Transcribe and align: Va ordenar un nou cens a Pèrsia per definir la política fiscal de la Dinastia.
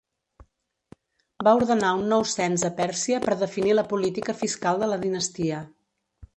Va 1.47 1.53
ordenar 1.59 1.91
un 1.99 2.09
nou 2.15 2.25
cens 2.33 2.65
a 2.69 2.73
Pèrsia 2.81 3.21
per 3.29 3.37
definir 3.45 3.77
la 3.79 3.87
política 3.95 4.39
fiscal 4.43 4.85
de 4.85 4.93
la 4.93 5.01
Dinastia. 5.09 5.65